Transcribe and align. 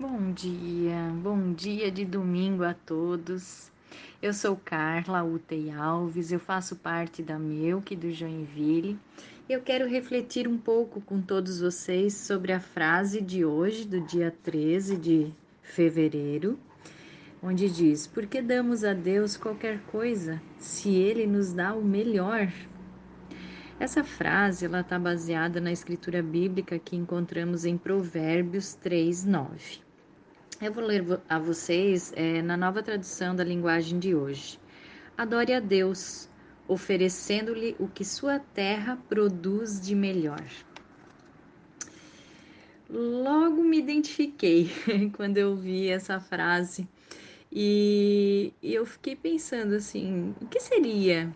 Bom 0.00 0.32
dia, 0.32 1.12
bom 1.22 1.52
dia 1.52 1.90
de 1.90 2.06
domingo 2.06 2.64
a 2.64 2.72
todos. 2.72 3.70
Eu 4.22 4.32
sou 4.32 4.56
Carla 4.56 5.22
Utei 5.22 5.70
Alves, 5.70 6.32
eu 6.32 6.40
faço 6.40 6.76
parte 6.76 7.22
da 7.22 7.38
Melk 7.38 7.94
do 7.94 8.10
Joinville. 8.10 8.98
Eu 9.46 9.60
quero 9.60 9.86
refletir 9.86 10.48
um 10.48 10.56
pouco 10.56 11.02
com 11.02 11.20
todos 11.20 11.60
vocês 11.60 12.14
sobre 12.14 12.50
a 12.50 12.60
frase 12.60 13.20
de 13.20 13.44
hoje, 13.44 13.86
do 13.86 14.00
dia 14.00 14.34
13 14.42 14.96
de 14.96 15.34
fevereiro, 15.60 16.58
onde 17.42 17.68
diz: 17.68 18.06
Por 18.06 18.24
que 18.24 18.40
damos 18.40 18.84
a 18.84 18.94
Deus 18.94 19.36
qualquer 19.36 19.80
coisa 19.92 20.40
se 20.56 20.94
Ele 20.94 21.26
nos 21.26 21.52
dá 21.52 21.74
o 21.74 21.84
melhor? 21.84 22.50
Essa 23.78 24.02
frase 24.02 24.64
ela 24.64 24.80
está 24.80 24.98
baseada 24.98 25.60
na 25.60 25.70
escritura 25.70 26.22
bíblica 26.22 26.78
que 26.78 26.96
encontramos 26.96 27.66
em 27.66 27.76
Provérbios 27.76 28.72
3, 28.72 29.26
9. 29.26 29.89
Eu 30.62 30.74
vou 30.74 30.84
ler 30.84 31.02
a 31.26 31.38
vocês 31.38 32.12
é, 32.14 32.42
na 32.42 32.54
nova 32.54 32.82
tradução 32.82 33.34
da 33.34 33.42
linguagem 33.42 33.98
de 33.98 34.14
hoje. 34.14 34.60
Adore 35.16 35.54
a 35.54 35.58
Deus, 35.58 36.28
oferecendo-lhe 36.68 37.74
o 37.78 37.88
que 37.88 38.04
sua 38.04 38.38
terra 38.38 38.98
produz 39.08 39.80
de 39.80 39.94
melhor. 39.94 40.44
Logo 42.90 43.64
me 43.64 43.78
identifiquei 43.78 44.70
quando 45.16 45.38
eu 45.38 45.56
vi 45.56 45.88
essa 45.88 46.20
frase 46.20 46.86
e 47.50 48.52
eu 48.62 48.84
fiquei 48.84 49.16
pensando 49.16 49.76
assim: 49.76 50.34
o 50.42 50.46
que 50.46 50.60
seria 50.60 51.34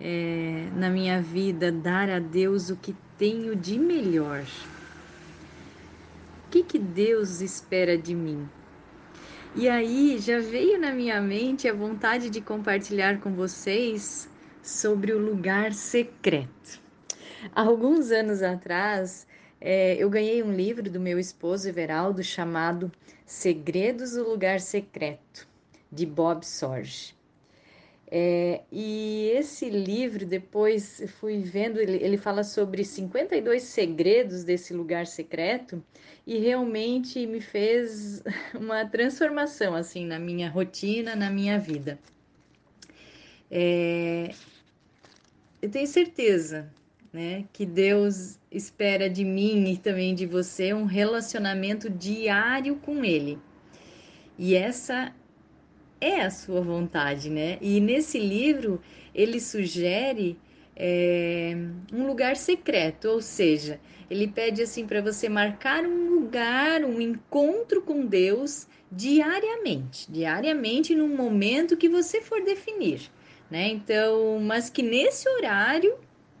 é, 0.00 0.68
na 0.74 0.90
minha 0.90 1.22
vida 1.22 1.70
dar 1.70 2.10
a 2.10 2.18
Deus 2.18 2.70
o 2.70 2.76
que 2.76 2.96
tenho 3.16 3.54
de 3.54 3.78
melhor? 3.78 4.44
Que 6.68 6.78
Deus 6.78 7.40
espera 7.40 7.96
de 7.96 8.14
mim? 8.14 8.46
E 9.56 9.66
aí 9.70 10.18
já 10.18 10.38
veio 10.38 10.78
na 10.78 10.92
minha 10.92 11.18
mente 11.18 11.66
a 11.66 11.72
vontade 11.72 12.28
de 12.28 12.42
compartilhar 12.42 13.20
com 13.20 13.32
vocês 13.32 14.28
sobre 14.62 15.12
o 15.12 15.18
lugar 15.18 15.72
secreto. 15.72 16.78
Há 17.54 17.62
alguns 17.62 18.10
anos 18.10 18.42
atrás, 18.42 19.26
é, 19.58 19.96
eu 19.96 20.10
ganhei 20.10 20.42
um 20.42 20.52
livro 20.52 20.90
do 20.90 21.00
meu 21.00 21.18
esposo 21.18 21.66
Everaldo 21.66 22.22
chamado 22.22 22.92
Segredos 23.24 24.12
do 24.12 24.28
Lugar 24.28 24.60
Secreto, 24.60 25.48
de 25.90 26.04
Bob 26.04 26.44
Sorge. 26.44 27.17
É, 28.10 28.62
e 28.72 29.30
esse 29.34 29.68
livro, 29.68 30.24
depois 30.24 31.02
fui 31.20 31.40
vendo, 31.40 31.78
ele, 31.78 32.02
ele 32.02 32.16
fala 32.16 32.42
sobre 32.42 32.82
52 32.82 33.62
segredos 33.62 34.44
desse 34.44 34.72
lugar 34.72 35.06
secreto 35.06 35.84
e 36.26 36.38
realmente 36.38 37.26
me 37.26 37.40
fez 37.40 38.22
uma 38.58 38.86
transformação 38.86 39.74
assim 39.74 40.06
na 40.06 40.18
minha 40.18 40.48
rotina, 40.48 41.14
na 41.14 41.28
minha 41.28 41.58
vida. 41.58 41.98
É, 43.50 44.30
eu 45.60 45.70
tenho 45.70 45.86
certeza 45.86 46.72
né, 47.12 47.44
que 47.52 47.66
Deus 47.66 48.38
espera 48.50 49.10
de 49.10 49.24
mim 49.24 49.70
e 49.70 49.76
também 49.76 50.14
de 50.14 50.24
você 50.24 50.72
um 50.72 50.84
relacionamento 50.84 51.90
diário 51.90 52.76
com 52.76 53.04
Ele. 53.04 53.38
E 54.38 54.54
essa 54.54 55.12
é 56.00 56.22
a 56.22 56.30
sua 56.30 56.60
vontade, 56.60 57.30
né? 57.30 57.58
E 57.60 57.80
nesse 57.80 58.18
livro 58.18 58.80
ele 59.14 59.40
sugere 59.40 60.38
é, 60.76 61.56
um 61.92 62.06
lugar 62.06 62.36
secreto, 62.36 63.08
ou 63.08 63.20
seja, 63.20 63.80
ele 64.08 64.28
pede 64.28 64.62
assim 64.62 64.86
para 64.86 65.02
você 65.02 65.28
marcar 65.28 65.84
um 65.84 66.10
lugar, 66.10 66.84
um 66.84 67.00
encontro 67.00 67.82
com 67.82 68.06
Deus 68.06 68.66
diariamente, 68.90 70.10
diariamente 70.10 70.94
num 70.94 71.14
momento 71.14 71.76
que 71.76 71.88
você 71.88 72.20
for 72.20 72.42
definir, 72.42 73.10
né? 73.50 73.68
Então, 73.68 74.38
mas 74.40 74.70
que 74.70 74.82
nesse 74.82 75.28
horário 75.28 75.96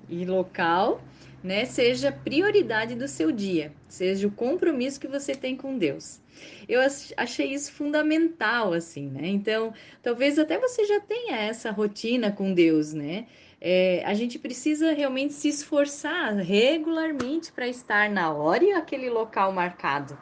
e 0.08 0.24
local, 0.24 1.02
né, 1.42 1.64
seja 1.64 2.10
prioridade 2.10 2.94
do 2.94 3.06
seu 3.06 3.30
dia, 3.30 3.72
seja 3.88 4.26
o 4.26 4.30
compromisso 4.30 5.00
que 5.00 5.06
você 5.06 5.34
tem 5.34 5.56
com 5.56 5.78
Deus. 5.78 6.20
Eu 6.68 6.80
achei 7.16 7.52
isso 7.52 7.72
fundamental, 7.72 8.72
assim, 8.72 9.08
né? 9.08 9.26
Então, 9.26 9.72
talvez 10.02 10.38
até 10.38 10.58
você 10.58 10.84
já 10.84 11.00
tenha 11.00 11.36
essa 11.36 11.70
rotina 11.70 12.30
com 12.30 12.54
Deus, 12.54 12.92
né? 12.92 13.26
É, 13.60 14.02
a 14.04 14.14
gente 14.14 14.38
precisa 14.38 14.92
realmente 14.92 15.34
se 15.34 15.48
esforçar 15.48 16.36
regularmente 16.36 17.50
para 17.50 17.66
estar 17.66 18.08
na 18.08 18.32
hora 18.32 18.64
e 18.64 18.72
aquele 18.72 19.10
local 19.10 19.50
marcado, 19.52 20.16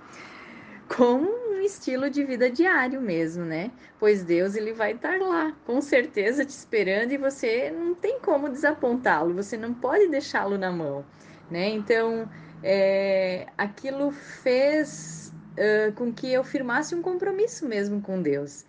como 0.94 1.28
um 1.30 1.60
estilo 1.60 2.08
de 2.08 2.24
vida 2.24 2.50
diário 2.50 3.00
mesmo, 3.00 3.44
né? 3.44 3.70
Pois 3.98 4.22
Deus 4.22 4.54
ele 4.54 4.72
vai 4.72 4.92
estar 4.92 5.18
lá, 5.20 5.52
com 5.64 5.80
certeza 5.80 6.44
te 6.44 6.50
esperando 6.50 7.12
e 7.12 7.16
você 7.16 7.70
não 7.70 7.94
tem 7.94 8.20
como 8.20 8.48
desapontá-lo, 8.48 9.34
você 9.34 9.56
não 9.56 9.74
pode 9.74 10.08
deixá-lo 10.08 10.56
na 10.56 10.70
mão, 10.70 11.04
né? 11.50 11.68
Então, 11.68 12.28
é, 12.62 13.46
aquilo 13.56 14.10
fez 14.10 15.32
uh, 15.52 15.92
com 15.94 16.12
que 16.12 16.32
eu 16.32 16.44
firmasse 16.44 16.94
um 16.94 17.02
compromisso 17.02 17.66
mesmo 17.66 18.00
com 18.00 18.22
Deus. 18.22 18.64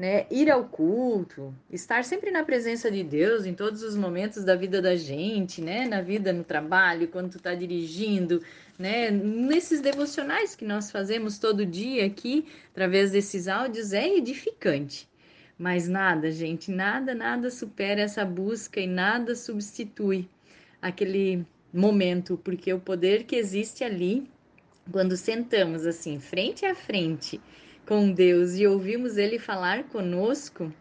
Né? 0.00 0.24
Ir 0.30 0.50
ao 0.50 0.64
culto, 0.64 1.54
estar 1.70 2.04
sempre 2.04 2.30
na 2.30 2.42
presença 2.42 2.90
de 2.90 3.04
Deus 3.04 3.44
em 3.44 3.52
todos 3.52 3.82
os 3.82 3.94
momentos 3.94 4.42
da 4.42 4.56
vida 4.56 4.80
da 4.80 4.96
gente, 4.96 5.60
né? 5.60 5.86
Na 5.86 6.00
vida, 6.00 6.32
no 6.32 6.42
trabalho, 6.42 7.06
quando 7.08 7.32
tu 7.32 7.38
tá 7.38 7.54
dirigindo, 7.54 8.42
né? 8.78 9.10
Nesses 9.10 9.82
devocionais 9.82 10.56
que 10.56 10.64
nós 10.64 10.90
fazemos 10.90 11.38
todo 11.38 11.66
dia 11.66 12.06
aqui, 12.06 12.46
através 12.72 13.10
desses 13.10 13.46
áudios, 13.46 13.92
é 13.92 14.16
edificante. 14.16 15.06
Mas 15.58 15.86
nada, 15.86 16.30
gente, 16.30 16.70
nada, 16.70 17.14
nada 17.14 17.50
supera 17.50 18.00
essa 18.00 18.24
busca 18.24 18.80
e 18.80 18.86
nada 18.86 19.34
substitui 19.36 20.26
aquele 20.80 21.44
momento, 21.70 22.40
porque 22.42 22.72
o 22.72 22.80
poder 22.80 23.24
que 23.24 23.36
existe 23.36 23.84
ali 23.84 24.26
quando 24.90 25.16
sentamos 25.16 25.86
assim, 25.86 26.18
frente 26.18 26.64
a 26.66 26.74
frente 26.74 27.40
com 27.86 28.12
Deus 28.12 28.56
e 28.56 28.66
ouvimos 28.66 29.16
Ele 29.16 29.38
falar 29.38 29.84
conosco, 29.84 30.72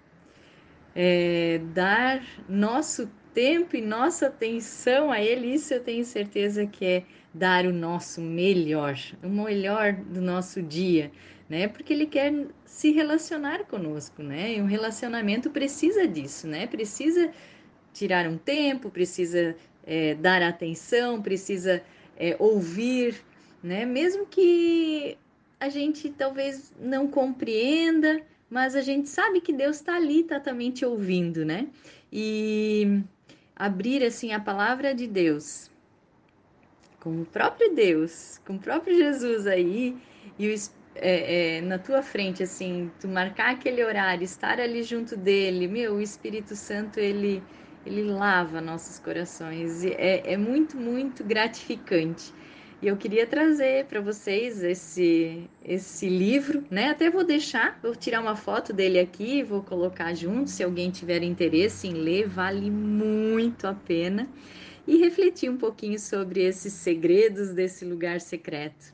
é, 0.96 1.60
dar 1.74 2.22
nosso 2.48 3.10
tempo 3.34 3.76
e 3.76 3.82
nossa 3.82 4.28
atenção 4.28 5.12
a 5.12 5.22
Ele, 5.22 5.54
isso 5.54 5.74
eu 5.74 5.84
tenho 5.84 6.04
certeza 6.04 6.66
que 6.66 6.86
é 6.86 7.04
dar 7.34 7.66
o 7.66 7.74
nosso 7.74 8.22
melhor, 8.22 8.98
o 9.24 9.30
melhor 9.30 9.94
do 9.94 10.22
nosso 10.22 10.62
dia, 10.62 11.12
né? 11.48 11.68
Porque 11.68 11.94
Ele 11.94 12.06
quer 12.06 12.34
se 12.66 12.92
relacionar 12.92 13.66
conosco, 13.66 14.22
né? 14.24 14.56
E 14.56 14.62
um 14.62 14.66
relacionamento 14.66 15.50
precisa 15.50 16.08
disso, 16.08 16.48
né? 16.48 16.68
Precisa 16.68 17.32
tirar 17.94 18.28
um 18.28 18.38
tempo, 18.38 18.90
precisa 18.90 19.56
é, 19.86 20.16
dar 20.16 20.42
atenção, 20.42 21.22
precisa 21.22 21.84
é, 22.18 22.36
ouvir, 22.40 23.16
né? 23.62 23.86
Mesmo 23.86 24.26
que 24.26 25.18
a 25.60 25.70
gente 25.70 26.10
talvez 26.10 26.74
não 26.80 27.08
compreenda, 27.08 28.22
mas 28.50 28.76
a 28.76 28.82
gente 28.82 29.10
sabe 29.10 29.42
que 29.42 29.54
Deus 29.54 29.78
está 29.78 29.96
ali, 29.96 30.22
está 30.22 30.40
também 30.40 30.72
te 30.72 30.86
ouvindo, 30.86 31.46
né? 31.46 31.68
E 32.12 33.02
abrir 33.56 34.04
assim 34.04 34.32
a 34.32 34.40
palavra 34.40 34.96
de 34.96 35.06
Deus 35.06 35.70
com 37.00 37.22
o 37.22 37.26
próprio 37.26 37.74
Deus, 37.74 38.40
com 38.46 38.56
o 38.56 38.60
próprio 38.60 38.96
Jesus 38.96 39.48
aí 39.48 39.98
e 40.38 40.54
o, 40.54 40.56
é, 40.96 41.58
é, 41.58 41.62
na 41.62 41.80
tua 41.80 42.02
frente, 42.02 42.44
assim, 42.44 42.92
tu 43.00 43.08
marcar 43.08 43.52
aquele 43.52 43.84
horário, 43.84 44.24
estar 44.24 44.60
ali 44.60 44.84
junto 44.84 45.16
dele, 45.16 45.68
meu, 45.68 45.96
o 45.96 46.02
Espírito 46.02 46.56
Santo 46.56 47.00
ele 47.00 47.42
ele 47.86 48.04
lava 48.04 48.60
nossos 48.60 49.00
corações, 49.00 49.86
é, 49.86 50.34
é 50.34 50.38
muito 50.38 50.76
muito 50.78 51.24
gratificante. 51.24 52.34
E 52.82 52.88
eu 52.88 52.96
queria 52.96 53.28
trazer 53.28 53.86
para 53.86 54.00
vocês 54.00 54.64
esse 54.64 55.50
esse 55.66 56.08
livro, 56.08 56.64
né? 56.72 56.92
Até 56.92 57.10
vou 57.10 57.26
deixar, 57.26 57.78
vou 57.84 57.94
tirar 57.94 58.22
uma 58.22 58.38
foto 58.38 58.72
dele 58.72 58.98
aqui, 59.00 59.44
vou 59.44 59.62
colocar 59.62 60.14
junto, 60.14 60.50
se 60.50 60.64
alguém 60.64 60.90
tiver 60.90 61.22
interesse 61.22 61.88
em 61.88 61.94
ler, 61.94 62.28
vale 62.28 62.72
muito 62.72 63.68
a 63.68 63.74
pena. 63.74 64.30
E 64.88 64.98
refletir 64.98 65.50
um 65.50 65.58
pouquinho 65.58 66.00
sobre 66.00 66.42
esses 66.42 66.72
segredos 66.74 67.50
desse 67.50 67.84
lugar 67.84 68.22
secreto, 68.22 68.94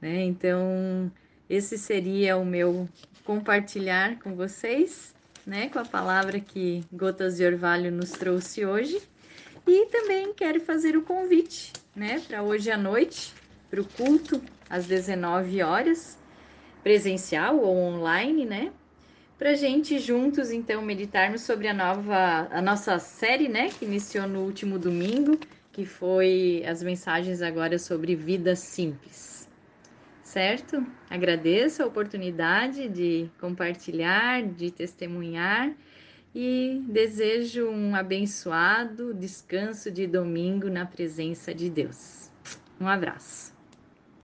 né? 0.00 0.22
Então, 0.22 1.10
esse 1.50 1.76
seria 1.76 2.36
o 2.36 2.46
meu 2.46 2.88
compartilhar 3.24 4.18
com 4.20 4.34
vocês, 4.34 5.14
né, 5.44 5.68
com 5.68 5.78
a 5.78 5.84
palavra 5.84 6.38
que 6.40 6.82
Gotas 6.92 7.36
de 7.36 7.44
Orvalho 7.44 7.90
nos 7.90 8.10
trouxe 8.10 8.64
hoje. 8.64 9.02
E 9.68 9.84
também 9.86 10.32
quero 10.32 10.58
fazer 10.60 10.96
o 10.96 11.02
convite, 11.02 11.74
né, 11.94 12.18
para 12.26 12.42
hoje 12.42 12.70
à 12.70 12.78
noite, 12.78 13.34
para 13.68 13.78
o 13.78 13.84
culto 13.84 14.40
às 14.70 14.86
19 14.86 15.62
horas, 15.62 16.18
presencial 16.82 17.58
ou 17.58 17.76
online, 17.76 18.46
né? 18.46 18.72
Para 19.38 19.52
gente 19.52 19.98
juntos 19.98 20.50
então 20.50 20.80
meditarmos 20.80 21.42
sobre 21.42 21.68
a 21.68 21.74
nova, 21.74 22.48
a 22.50 22.62
nossa 22.62 22.98
série, 22.98 23.46
né, 23.46 23.68
que 23.68 23.84
iniciou 23.84 24.26
no 24.26 24.40
último 24.40 24.78
domingo, 24.78 25.38
que 25.70 25.84
foi 25.84 26.64
as 26.66 26.82
mensagens 26.82 27.42
agora 27.42 27.78
sobre 27.78 28.16
vida 28.16 28.56
simples. 28.56 29.46
certo? 30.24 30.82
Agradeço 31.10 31.82
a 31.82 31.86
oportunidade 31.86 32.88
de 32.88 33.30
compartilhar, 33.38 34.42
de 34.42 34.70
testemunhar 34.70 35.72
e 36.34 36.82
desejo 36.88 37.68
um 37.68 37.94
abençoado 37.94 39.12
descanso 39.14 39.90
de 39.90 40.06
domingo 40.06 40.68
na 40.68 40.86
presença 40.86 41.54
de 41.54 41.68
Deus. 41.68 42.30
Um 42.80 42.86
abraço. 42.86 43.57